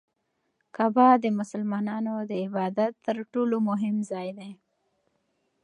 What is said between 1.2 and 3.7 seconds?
د مسلمانانو د عبادت تر ټولو